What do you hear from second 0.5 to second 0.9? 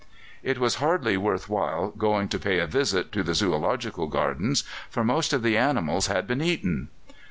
was